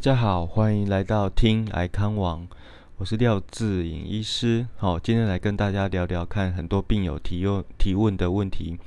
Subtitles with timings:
[0.00, 2.48] 家好，欢迎来到听癌康网，
[2.96, 4.66] 我是廖志颖医师。
[4.78, 8.78] 好，今天来跟大家聊聊看很多病友提问提问的问题。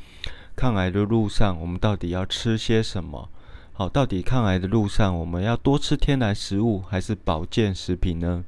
[0.56, 3.30] 抗癌的路上，我们到底要吃些什么？
[3.74, 8.44] 好，到底抗癌的路上，我们要多吃天然食物还是保健食品呢？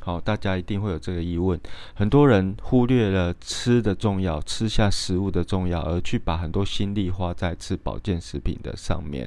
[0.00, 1.58] 好，大家一定会有这个疑问。
[1.94, 9.26] 很多人忽略了吃的重要，吃下食物的重要，而去把很多心力花在吃保健食品的上面。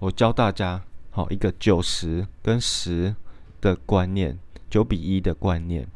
[0.00, 0.82] 我教大家。
[1.10, 3.14] 好，一个九十跟十
[3.60, 4.38] 的观念，
[4.70, 5.86] 九比一的观念。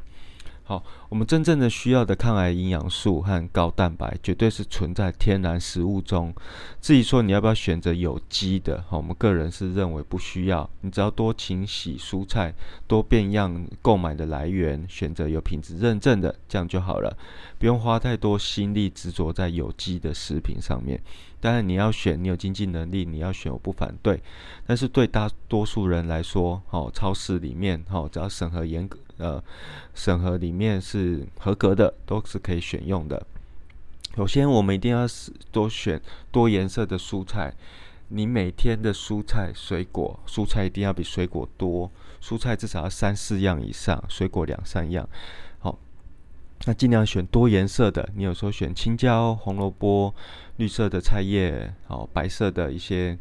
[0.66, 6.34] 好，我们真正的需要的抗癌营养素和高蛋白，绝对是存在天然食物中。
[6.80, 10.68] 至于说你要不要选择有机的，好，我们个人是认为不需要。
[10.80, 12.54] 你只要多清洗蔬菜，
[12.86, 17.14] 多变样购买的来源，选择有品质认证的，这样就好了。
[17.58, 20.98] 不用花太多心力执着在有机的食品上面。
[21.40, 24.18] 当然，你要选，你有经济能力，你要选，我不反对。
[24.66, 29.42] 但是对大多数人来说，哦，超市里面，哦，只要审核严格，呃，
[29.94, 33.26] 审核里面是合格的，都是可以选用的。
[34.16, 35.06] 首先，我们一定要
[35.50, 37.54] 多选多颜色的蔬菜。
[38.08, 41.90] 你每天的蔬菜、水果，蔬菜一定要比水果多，
[42.22, 45.08] 蔬菜至少要三四样以上，水果两三样。
[45.58, 45.78] 好，
[46.66, 48.08] 那尽量选多颜色的。
[48.14, 50.14] 你有时候选青椒、红萝卜。
[50.58, 53.18] 绿色的菜叶，哦，白色的一些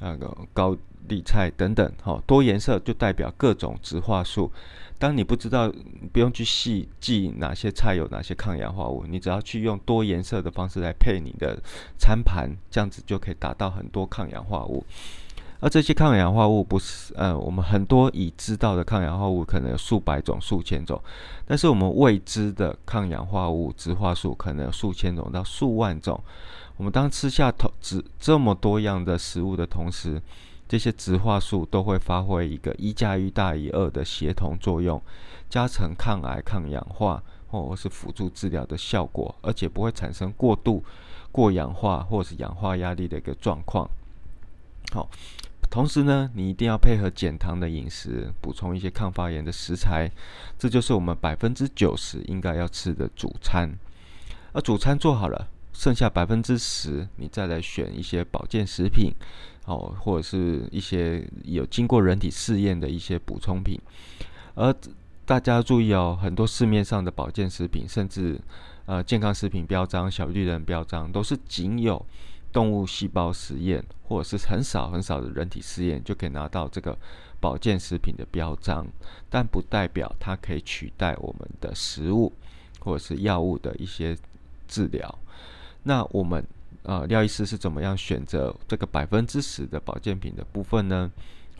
[0.00, 0.76] 那个高
[1.08, 4.50] 丽菜等等，哈多颜色就代表各种植化素。
[4.98, 5.72] 当你不知道，
[6.12, 11.58] 不用去细记哪些菜有哪些抗氧化物，你只要去用多颜色的方式来配你的
[11.98, 14.84] 餐盘，这样子就可以达到很多抗氧化物。
[15.60, 21.00] 而这些抗氧化物不是，呃，我们很多已知道的抗氧化物可能有数百种、数千种，
[21.46, 26.18] 但是我们未知的抗氧化物植化素可能有数千种到数万种。
[26.78, 30.20] 我们当吃下同植这么多样的食物的同时，
[30.66, 35.02] 这些植化素都会发挥一个一加一大于二的协同作用，
[35.50, 40.82] 加成抗癌、抗氧化或者是辅助治疗的效果，而且不会产生过度
[41.30, 43.86] 过氧化或是氧化压力的一个状况。
[44.92, 45.08] 好，
[45.70, 50.10] 同时呢，你一定要配合减糖的饮食，补充一些抗发炎的食材，
[50.58, 53.70] 这就是我们百分之九十应该要吃的主餐。
[54.52, 55.48] 而主餐做好了。
[55.72, 59.10] 剩下百分之十，你再来选一些保健食品，
[59.64, 63.80] 哦，或者是一些有经过人体试验的一些补充品。
[64.54, 64.74] 而
[65.24, 68.38] 大家注意哦，很多市面上的保健食品，甚至
[68.84, 72.04] 呃健康食品标章、小绿人标章，都是仅有
[72.52, 76.96] 动物细胞实验，或者是很少很少的人体试验，就可以拿到这个
[77.40, 78.86] 保健食品的标章，
[79.28, 82.32] 但不代表它可以取代我们的食物
[82.80, 84.16] 或者是药物的一些
[84.66, 85.18] 治疗。
[85.82, 86.44] 那我们
[86.82, 91.10] 呃，廖医师是怎么样选择这个百分之十的保健品的部分呢？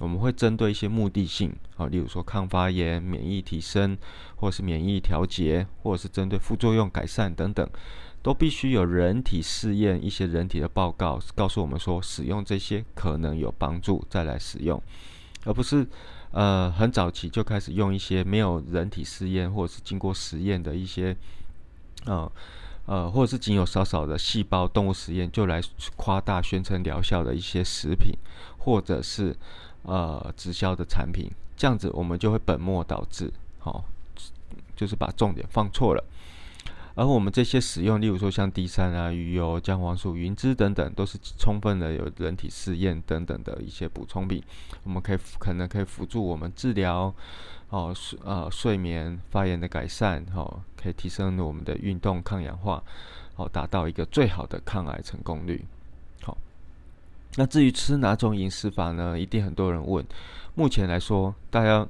[0.00, 3.98] 我们会针对一些目的性啊，例如说抗发炎、免疫提升，
[4.36, 7.68] 或是免疫调节，或者是针对副作用改善等等，
[8.22, 14.82] 都必须有人体试验一些人体的报告，告诉我们说使用这些可能有帮助，再来使用，
[15.44, 15.86] 而不是
[16.30, 21.14] 呃很早期就开始用一些没有人体试验或者是经过实验的一些
[22.06, 22.32] 啊。
[22.86, 25.60] 呃，或者是仅有少少的细胞动物实验就来
[25.94, 28.12] 夸大宣称疗效的一些食品，
[28.58, 29.36] 或者是
[29.82, 33.84] 呃直销的产品，这样子我们就会本末倒置，好，
[34.76, 36.04] 就是把重点放错了。
[36.96, 44.42] 而我们这些使用，例如说像 D 三啊、鱼油、姜黄素、云芝等等，都是充分的有人体试验等等的一些补充品，
[44.82, 47.14] 我们可以可能可以辅助我们治疗。
[47.70, 52.82] 哦，睡呃睡眠发炎的改善，哦，可以提升我们的运动抗氧化，
[53.36, 55.64] 哦，达到一个最好的抗癌成功率。
[57.36, 59.18] 那至于吃哪种饮食法呢？
[59.18, 60.04] 一定很多人问。
[60.54, 61.86] 目前来说，大家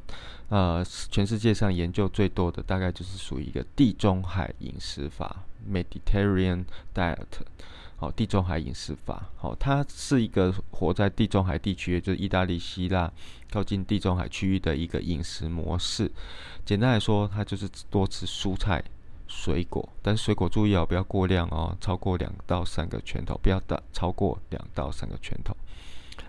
[0.49, 7.25] 呃，全世界上研究最多的大概就是属于一个地中海饮食法 （Mediterranean Diet）。
[7.97, 13.13] 好，地中海饮食法，好，它是一个活在地中海地区，就是意大利、希腊
[13.51, 16.11] 靠近地中海区域的一个饮食模式。
[16.65, 18.83] 简单来说，它就是多吃蔬菜、
[19.31, 25.57] 水果，但是水果注意哦，不要过量哦，超过两到三个拳头，不要大超过两到三个拳头。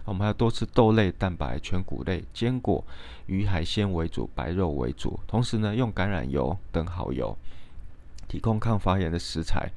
[0.06, 2.84] 我们还要多吃豆类、蛋白、全谷类、坚果、
[3.26, 5.20] 鱼海鲜为主，白肉为主。
[5.28, 7.36] 同时呢，用橄榄油等好油，
[8.28, 9.72] 提供抗发炎的食材。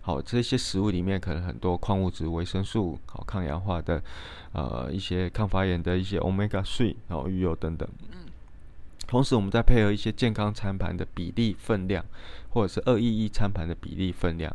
[0.00, 4.02] 好，这些食物里面可能很多矿物质、维生素，好抗氧化的，
[4.52, 7.86] 呃，一些抗发炎的一些 omega three，然后鱼油等等。
[9.10, 12.04] 同时，我们再配合一些健康餐盘的比例分量，
[12.50, 14.54] 或者是二一一餐盘的比例分量，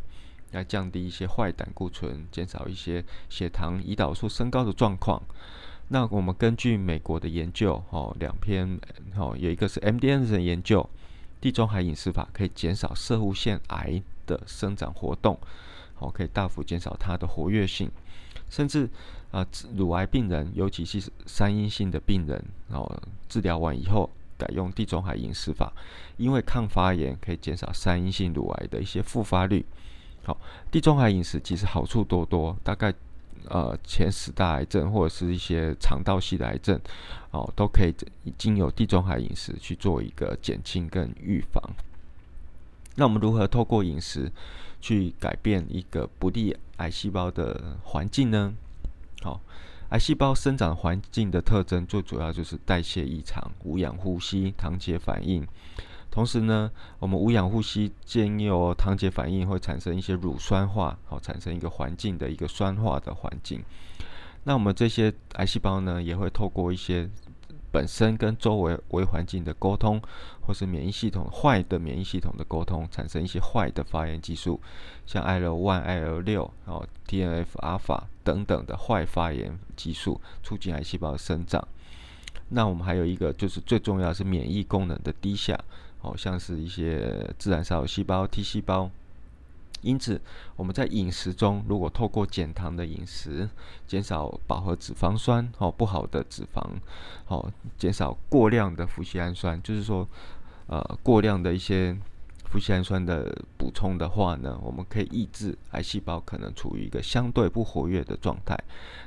[0.53, 5.21] 来降低一些坏胆固醇，减少一些血糖、胰岛素升高的状况。
[5.89, 8.79] 那我们根据美国的研究，哦，两篇，
[9.17, 10.89] 哦，有一个是 MDN 的研究，
[11.41, 15.37] 地中海饮食法可以减少射物腺癌的生长活动，
[15.99, 17.91] 哦，可以大幅减少它的活跃性，
[18.49, 18.89] 甚至
[19.31, 22.89] 啊，乳癌病人，尤其是三阴性的病人，哦，
[23.27, 25.71] 治疗完以后改用地中海饮食法，
[26.17, 29.65] 因为抗发炎可以减少三阴性乳癌的一些复发率。
[30.23, 30.37] 好，
[30.71, 32.93] 地中海饮食其实好处多多，大概。
[33.47, 36.81] 呃，前十大癌症或者是一些肠道系的癌症，
[37.29, 37.93] 哦，都可以
[38.39, 41.61] 经由地中海饮食去做一个减轻跟预防。
[42.95, 44.31] 那我们如何透过饮食
[44.81, 48.51] 去改变一个不利癌细胞的环境呢？
[49.21, 49.39] 好，
[49.89, 55.47] 癌细胞生长环境的特征最主要就是代谢异常、无氧呼吸、糖解反应。
[56.09, 63.63] 同时呢，我们无氧呼吸兼有糖解反应，会产生一些乳酸化，好，产生一个环境的一个酸化的环境。
[64.43, 67.09] 那我们这些癌细胞呢，也会透过一些
[67.75, 70.01] 本身跟周围微环境的沟通，
[70.39, 74.61] 或是免疫系统坏的免疫系统的沟通，产生一些坏的发炎激素，
[75.05, 81.67] 像 IL one、IL 六、然后 TNF 阿法等等的坏发炎激素，促进癌细胞的生长。
[82.47, 85.59] 那我们还有一个就是最重要是免疫功能的低下。
[85.97, 88.91] 好像是一些自然杀手细胞 T 细胞，
[89.81, 90.19] 因此
[90.55, 93.49] 我们在饮食中，如果透过减糖的饮食，
[93.87, 96.61] 减少饱和脂肪酸，哦不好的脂肪，
[97.27, 100.07] 哦减少过量的氟西氨酸，就是说，
[100.67, 101.97] 呃过量的一些。
[102.51, 108.57] 不酰氨酸的补充的话呢，我们可以抑制癌细胞可能处于一个相对不活跃的状态。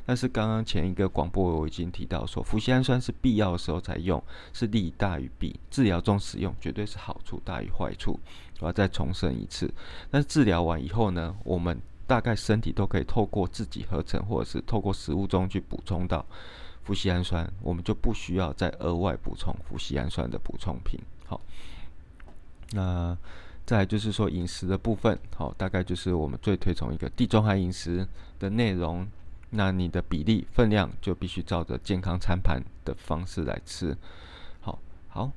[0.05, 4.23] 但是刚刚前一个广播我已经提到说，氟酰氨酸是必要的时候才用，
[4.53, 5.59] 是利大于弊。
[5.71, 8.21] 治疗中使用绝对是好处大于坏处。
[8.61, 9.73] 我要再重申一次。
[10.11, 16.25] 但是治疗完以后呢，我们大概身体都可以透过自己合成或者是透过食物中去补充到
[16.85, 20.99] 氟酰氨酸，我们就不需要再额外补充氟酰氨酸的补充品。
[21.27, 21.41] 好。
[22.73, 23.17] 那
[23.65, 28.07] 再就是说饮食的部分，好，大概就是我们最推崇一个地中海饮食
[28.39, 29.07] 的内容。
[29.51, 33.97] 那你的比例分量就必须照着健康餐盘的方式来吃。
[34.61, 34.79] 好，
[35.09, 35.31] 好。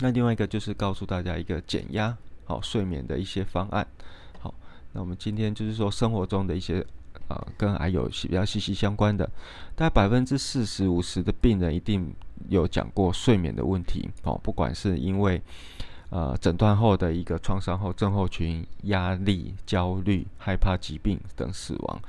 [0.00, 3.86] 那另外一个就是告诉大家一个减压、好睡眠的一些方案。
[4.40, 4.54] 好，
[4.92, 6.84] 那我们今天就是说生活中的一些
[7.28, 9.28] 啊，跟癌有比较息息相关的，
[9.74, 12.14] 大概百分之四十五十的病人一定
[12.48, 14.08] 有讲过睡眠的问题。
[14.22, 15.42] 哦，不管是因为
[16.10, 22.00] 呃，诊断后的一个创伤后症候群、压力、焦虑、害怕疾病等死亡。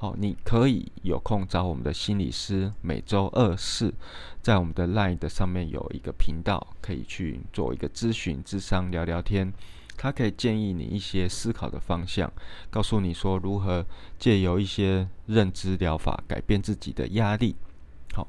[0.00, 3.92] 好，你可以有空找我们的心理师，每周二四
[4.40, 9.52] 在我们的 Line 的上面有一个频道，可以去做一个咨询、智商聊聊天。
[9.98, 12.32] 他可以建议你一些思考的方向，
[12.70, 13.84] 告诉你说如何
[14.18, 17.54] 借由一些认知疗法改变自己的压力。
[18.14, 18.26] 好，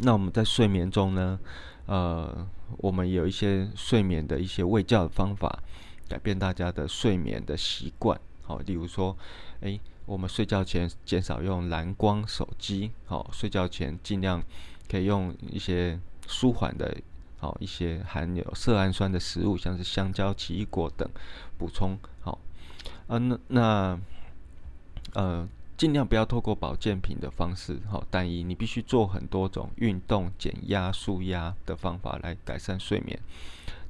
[0.00, 1.40] 那我们在睡眠中呢？
[1.86, 2.46] 呃，
[2.76, 5.58] 我们有一些睡眠的一些喂教的方法，
[6.06, 8.20] 改变大家的睡眠的习惯。
[8.42, 9.16] 好，例如说，
[9.60, 12.90] 诶，我们睡觉前减少用蓝光手机。
[13.04, 14.42] 好，睡觉前尽量
[14.88, 16.96] 可以用一些舒缓的，
[17.38, 21.06] 好一些含有色氨酸的食物，像是香蕉、奇异果等
[21.58, 21.98] 补充。
[22.20, 22.38] 好，
[23.08, 24.00] 啊，那那，
[25.12, 25.48] 呃。
[25.76, 33.20] 尽量不要透过保健品的方式，好单一，你必须做很多种运动、减压、舒压的方法来改善睡眠。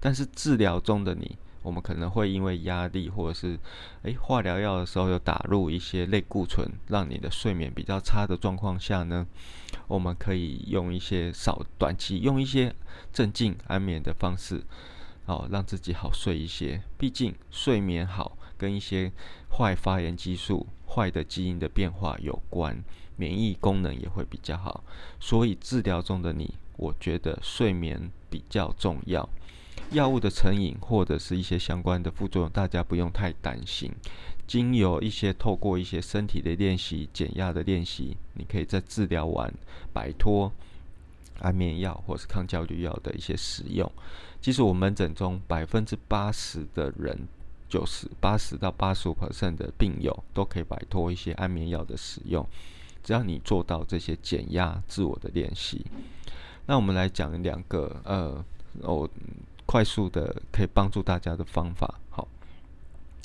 [0.00, 3.58] 但是治疗中的你，我们可能会因为压力或者是
[4.02, 9.26] 诶化疗药的时候有打入一些类固醇，让你的睡眠比较差的状况下呢，
[9.88, 12.72] 我们可以用一些少短期用一些
[13.12, 14.62] 镇静安眠的方式，
[15.26, 16.80] 哦让自己好睡一些。
[16.96, 19.10] 毕竟睡眠好跟一些
[19.50, 20.68] 坏发炎激素。
[20.88, 22.82] 坏的基因的变化有关，
[23.16, 24.84] 免疫功能也会比较好，
[25.18, 29.28] 所以治疗中的你，我觉得睡眠比较重要。
[29.90, 33.92] 药物的成瘾或者是一些相关的副作用，大家不用太担心。
[34.46, 39.52] 经由一些透过一些身体的练习、减压的练习，你可以在治疗完
[39.92, 40.52] 摆脱
[41.40, 43.90] 安眠药或是抗焦虑药的一些使用。
[44.40, 47.26] 其实我们门诊中百分之八十的人。
[47.68, 52.46] 就是八十到八十五 percent 的病友都可以摆脱一些安眠药的使用，
[53.02, 55.84] 只要你做到这些减压自我的练习。
[56.66, 58.44] 那我们来讲两个呃，
[58.82, 59.10] 我
[59.66, 62.00] 快速的可以帮助大家的方法。
[62.08, 62.26] 好，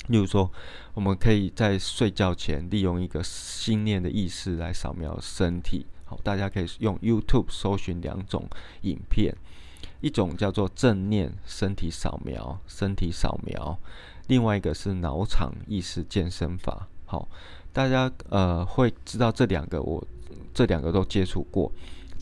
[0.08, 0.50] 例如说，
[0.92, 5.86] 我们可以在睡觉前利用一个心念的意识来扫描身体。
[6.04, 8.46] 好，大家可以用 YouTube 搜寻两种
[8.82, 9.34] 影片，
[10.00, 13.78] 一种叫做正念身体扫描，身体扫描。
[14.26, 17.28] 另外一个是脑场意识健身法，好，
[17.72, 20.04] 大家呃会知道这两个我
[20.52, 21.70] 这两个都接触过。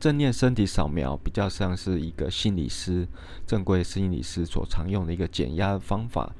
[0.00, 3.06] 正念身体扫描比较像是一个心理师，
[3.46, 6.32] 正规心理师所常用的一个减压方法。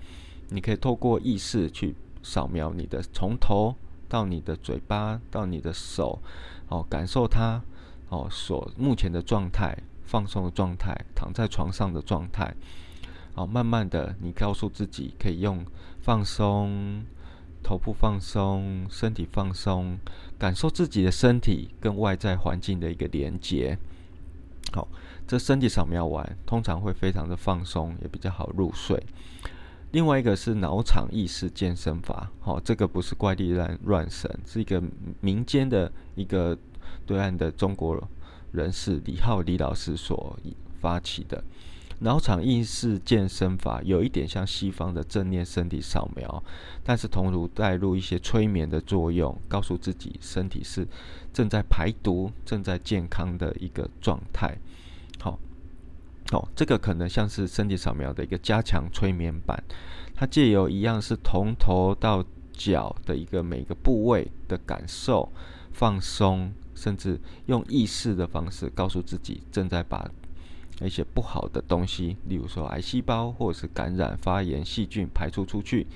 [0.49, 3.76] 你可以透过意识去扫描你的从头
[4.09, 6.23] 到你的嘴巴到你的手，
[6.69, 7.62] 哦，感受它
[8.09, 9.76] 哦所目前的状态，
[10.07, 12.55] 放松的状态，躺在床上的状态。
[13.35, 15.62] 好，慢慢的，你告诉自己可以用
[16.00, 17.05] 放松。
[17.62, 19.99] 头部放松，身体放松，
[20.38, 23.79] 感受自己的身体跟外在环境的一个连接。
[24.73, 24.87] 好，
[25.26, 29.02] 这身体扫描完，通常会非常的放松，也比较好入睡。
[29.93, 34.81] 另外一个是脑场意识健身法，好，这个不是怪力乱乱神，是一个
[35.21, 36.57] 民间的一个
[37.05, 38.00] 对岸的中国
[38.52, 40.38] 人士李浩李老师所
[40.81, 41.43] 发起的。
[42.02, 46.42] 脑场意识健身法有一点像西方的正念身体扫描，
[46.83, 50.88] 但是同如带入一些催眠的作用，告诉自己身体是
[51.30, 54.57] 正在排毒、正在健康的一个状态。
[55.21, 55.38] 好，
[56.33, 59.62] 哦，这个可能像是身体扫描的一个加强催眠版，
[60.14, 65.30] 它借由一样是从头到脚的一个每个部位的感受、
[65.73, 70.11] 放松，甚至用意识的方式告诉自己正在把。
[70.87, 75.87] 一些不好的东西，例如说癌细胞或者是感染、发炎、细菌排出出去。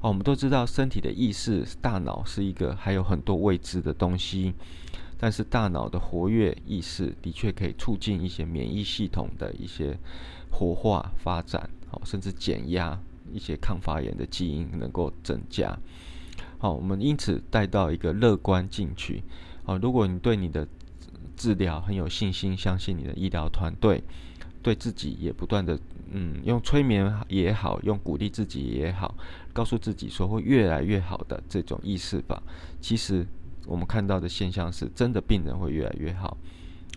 [0.00, 4.54] 哦，我们都知道身体的意识、大脑是一个还有很多未知的东西，
[5.18, 9.98] 但是大脑的活跃意识的确可以促进一些免疫系统的一些
[10.50, 12.96] 活化发展，好，甚至减压
[13.32, 15.76] 一些抗发炎的基因能够增加。
[16.58, 19.24] 好，我们因此带到一个乐观进去。
[19.64, 20.66] 哦，如果你对你的
[21.38, 24.02] 治疗很有信心，相信你的医疗团队，
[24.60, 25.78] 对自己也不断的，
[26.10, 29.14] 嗯，用催眠也好，用鼓励自己也好，
[29.52, 32.42] 告诉自己说会越来越好的这种意识法。
[32.80, 33.24] 其实
[33.66, 36.36] 我们看到的现象是，真的病人会越来越好。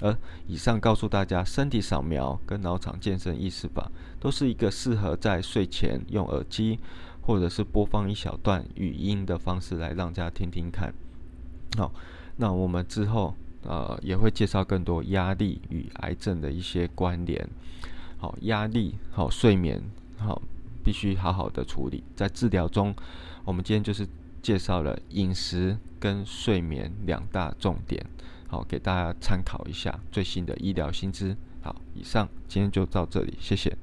[0.01, 0.17] 而
[0.47, 6.79] 以上告诉大家，身体扫描跟脑场健身意识法，都是一个适合在睡前用耳机
[7.21, 10.91] 或者是播放一小段语音的方式来让大家听听看。
[11.77, 11.93] 好，
[12.37, 13.35] 那我们之后。
[13.63, 17.47] 呃，也会介绍更多压力与癌症的一些关联。
[18.17, 19.81] 好，压力好，睡眠
[20.17, 20.41] 好，
[20.83, 22.03] 必须好好的处理。
[22.15, 22.95] 在治疗中，
[23.43, 24.07] 我们今天就是
[24.41, 28.05] 介绍了饮食跟睡眠两大重点，
[28.47, 31.35] 好，给大家参考一下最新的医疗新知。
[31.61, 33.75] 好，以上今天就到这里，谢谢。